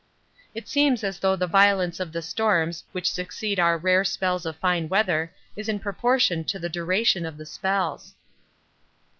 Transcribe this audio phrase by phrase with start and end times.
[0.55, 4.55] It seems as though the violence of the storms which succeed our rare spells of
[4.55, 8.15] fine weather is in proportion to the duration of the spells.